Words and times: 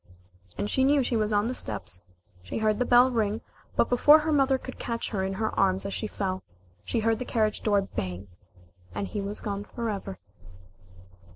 And 0.57 0.67
she 0.67 0.83
knew 0.83 1.03
she 1.03 1.15
was 1.15 1.31
on 1.31 1.47
the 1.47 1.53
steps. 1.53 2.01
She 2.41 2.57
heard 2.57 2.79
the 2.79 2.85
bell 2.85 3.11
ring, 3.11 3.41
but 3.75 3.87
before 3.87 4.17
her 4.17 4.31
mother 4.31 4.57
could 4.57 4.79
catch 4.79 5.11
her 5.11 5.23
in 5.23 5.33
her 5.33 5.53
arms 5.59 5.85
as 5.85 5.93
she 5.93 6.07
fell, 6.07 6.41
she 6.83 7.01
heard 7.01 7.19
the 7.19 7.23
carriage 7.23 7.61
door 7.61 7.83
bang, 7.83 8.27
and 8.95 9.07
he 9.07 9.21
was 9.21 9.41
gone 9.41 9.63
forever. 9.63 10.17